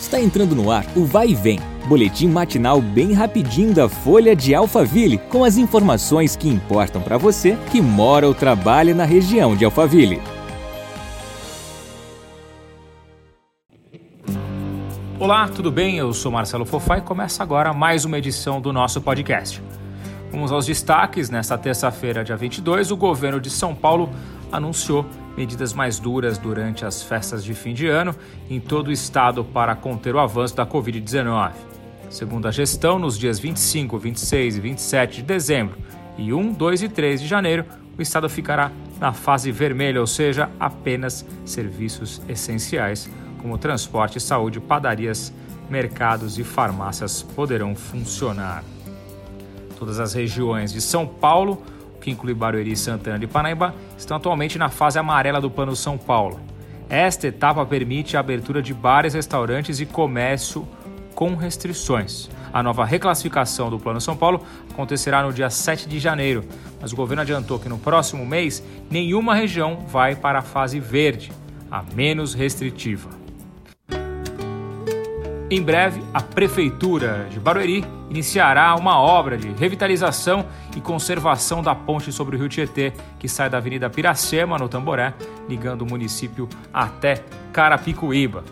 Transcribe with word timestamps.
Está 0.00 0.20
entrando 0.20 0.54
no 0.54 0.70
ar 0.70 0.86
o 0.96 1.04
Vai 1.04 1.30
e 1.30 1.34
Vem, 1.34 1.58
boletim 1.88 2.28
matinal 2.28 2.80
bem 2.80 3.12
rapidinho 3.12 3.74
da 3.74 3.88
Folha 3.88 4.34
de 4.34 4.54
Alphaville, 4.54 5.18
com 5.18 5.42
as 5.42 5.58
informações 5.58 6.36
que 6.36 6.48
importam 6.48 7.02
para 7.02 7.18
você 7.18 7.58
que 7.70 7.80
mora 7.80 8.26
ou 8.26 8.32
trabalha 8.32 8.94
na 8.94 9.04
região 9.04 9.56
de 9.56 9.64
Alphaville. 9.64 10.22
Olá, 15.18 15.48
tudo 15.48 15.70
bem? 15.70 15.96
Eu 15.96 16.14
sou 16.14 16.30
Marcelo 16.30 16.64
Fofá 16.64 16.98
e 16.98 17.00
começa 17.00 17.42
agora 17.42 17.74
mais 17.74 18.04
uma 18.04 18.16
edição 18.16 18.60
do 18.60 18.72
nosso 18.72 19.00
podcast. 19.00 19.60
Vamos 20.30 20.52
aos 20.52 20.64
destaques. 20.64 21.28
Nesta 21.28 21.58
terça-feira, 21.58 22.22
dia 22.22 22.36
22, 22.36 22.92
o 22.92 22.96
governo 22.96 23.40
de 23.40 23.50
São 23.50 23.74
Paulo 23.74 24.08
anunciou 24.52 25.04
medidas 25.38 25.72
mais 25.72 26.00
duras 26.00 26.36
durante 26.36 26.84
as 26.84 27.00
festas 27.00 27.44
de 27.44 27.54
fim 27.54 27.72
de 27.72 27.86
ano 27.86 28.12
em 28.50 28.58
todo 28.58 28.88
o 28.88 28.92
estado 28.92 29.44
para 29.44 29.76
conter 29.76 30.12
o 30.16 30.18
avanço 30.18 30.56
da 30.56 30.66
Covid-19. 30.66 31.52
Segundo 32.10 32.48
a 32.48 32.50
gestão, 32.50 32.98
nos 32.98 33.16
dias 33.16 33.38
25, 33.38 33.96
26 33.98 34.56
e 34.56 34.60
27 34.60 35.16
de 35.18 35.22
dezembro 35.22 35.78
e 36.16 36.32
1, 36.32 36.52
2 36.54 36.82
e 36.82 36.88
3 36.88 37.20
de 37.20 37.28
janeiro, 37.28 37.64
o 37.96 38.02
estado 38.02 38.28
ficará 38.28 38.72
na 38.98 39.12
fase 39.12 39.52
vermelha, 39.52 40.00
ou 40.00 40.08
seja, 40.08 40.50
apenas 40.58 41.24
serviços 41.44 42.20
essenciais, 42.28 43.08
como 43.40 43.56
transporte, 43.56 44.18
saúde, 44.18 44.58
padarias, 44.58 45.32
mercados 45.70 46.36
e 46.36 46.42
farmácias 46.42 47.22
poderão 47.22 47.76
funcionar. 47.76 48.64
Todas 49.78 50.00
as 50.00 50.14
regiões 50.14 50.72
de 50.72 50.80
São 50.80 51.06
Paulo 51.06 51.62
que 52.00 52.10
inclui 52.10 52.34
Barueri 52.34 52.72
e 52.72 52.76
Santana 52.76 53.18
de 53.18 53.26
Parnaíba, 53.26 53.74
estão 53.96 54.16
atualmente 54.16 54.58
na 54.58 54.68
fase 54.68 54.98
amarela 54.98 55.40
do 55.40 55.50
Plano 55.50 55.74
São 55.74 55.98
Paulo. 55.98 56.40
Esta 56.88 57.26
etapa 57.26 57.64
permite 57.66 58.16
a 58.16 58.20
abertura 58.20 58.62
de 58.62 58.72
bares, 58.72 59.14
restaurantes 59.14 59.80
e 59.80 59.86
comércio 59.86 60.66
com 61.14 61.34
restrições. 61.34 62.30
A 62.52 62.62
nova 62.62 62.84
reclassificação 62.84 63.68
do 63.68 63.78
Plano 63.78 64.00
São 64.00 64.16
Paulo 64.16 64.42
acontecerá 64.70 65.22
no 65.22 65.32
dia 65.32 65.50
7 65.50 65.88
de 65.88 65.98
janeiro, 65.98 66.44
mas 66.80 66.92
o 66.92 66.96
governo 66.96 67.22
adiantou 67.22 67.58
que 67.58 67.68
no 67.68 67.78
próximo 67.78 68.24
mês 68.24 68.62
nenhuma 68.90 69.34
região 69.34 69.84
vai 69.86 70.16
para 70.16 70.38
a 70.38 70.42
fase 70.42 70.80
verde, 70.80 71.30
a 71.70 71.82
menos 71.94 72.32
restritiva. 72.34 73.10
Em 75.50 75.62
breve, 75.62 76.02
a 76.12 76.20
Prefeitura 76.20 77.26
de 77.30 77.40
Barueri 77.40 77.82
iniciará 78.10 78.74
uma 78.74 79.00
obra 79.00 79.38
de 79.38 79.48
revitalização 79.48 80.44
e 80.76 80.80
conservação 80.80 81.62
da 81.62 81.74
ponte 81.74 82.12
sobre 82.12 82.36
o 82.36 82.38
rio 82.38 82.50
Tietê, 82.50 82.92
que 83.18 83.30
sai 83.30 83.48
da 83.48 83.56
Avenida 83.56 83.88
Piracema, 83.88 84.58
no 84.58 84.68
Tamboré, 84.68 85.14
ligando 85.48 85.82
o 85.82 85.86
município 85.86 86.46
até 86.70 87.24
Carapicuíba. 87.50 88.44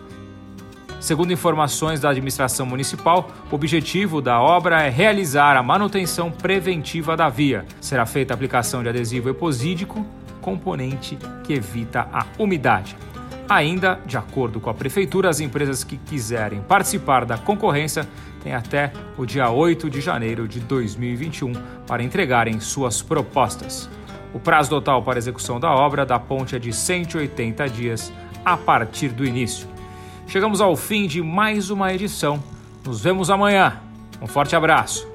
Segundo 0.99 1.31
informações 1.31 1.99
da 1.99 2.09
administração 2.09 2.65
municipal, 2.65 3.29
o 3.51 3.53
objetivo 3.53 4.19
da 4.19 4.41
obra 4.41 4.81
é 4.81 4.89
realizar 4.89 5.55
a 5.55 5.61
manutenção 5.61 6.31
preventiva 6.31 7.15
da 7.15 7.29
via. 7.29 7.63
Será 7.79 8.07
feita 8.07 8.33
a 8.33 8.35
aplicação 8.35 8.81
de 8.81 8.89
adesivo 8.89 9.29
eposídico, 9.29 10.03
componente 10.41 11.15
que 11.43 11.53
evita 11.53 12.07
a 12.11 12.25
umidade. 12.39 12.95
Ainda, 13.49 13.99
de 14.05 14.17
acordo 14.17 14.59
com 14.59 14.69
a 14.69 14.73
Prefeitura, 14.73 15.29
as 15.29 15.39
empresas 15.39 15.83
que 15.83 15.95
quiserem 15.95 16.61
participar 16.61 17.25
da 17.25 17.37
concorrência 17.37 18.07
têm 18.43 18.53
até 18.53 18.91
o 19.17 19.25
dia 19.25 19.49
8 19.49 19.89
de 19.89 20.01
janeiro 20.01 20.47
de 20.47 20.59
2021 20.59 21.53
para 21.87 22.03
entregarem 22.03 22.59
suas 22.59 23.01
propostas. 23.01 23.89
O 24.33 24.39
prazo 24.39 24.69
total 24.69 25.01
para 25.01 25.17
execução 25.17 25.59
da 25.59 25.71
obra 25.71 26.05
da 26.05 26.19
ponte 26.19 26.55
é 26.55 26.59
de 26.59 26.73
180 26.73 27.69
dias 27.69 28.11
a 28.43 28.57
partir 28.57 29.09
do 29.09 29.25
início. 29.25 29.67
Chegamos 30.27 30.59
ao 30.59 30.75
fim 30.75 31.07
de 31.07 31.21
mais 31.21 31.69
uma 31.69 31.93
edição. 31.93 32.43
Nos 32.85 33.01
vemos 33.01 33.29
amanhã. 33.29 33.79
Um 34.21 34.27
forte 34.27 34.57
abraço. 34.57 35.07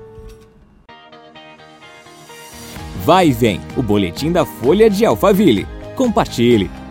Vai 3.04 3.28
e 3.28 3.32
vem 3.32 3.60
o 3.76 3.82
boletim 3.82 4.32
da 4.32 4.46
Folha 4.46 4.88
de 4.88 5.04
Alphaville. 5.04 5.66
Compartilhe. 5.94 6.81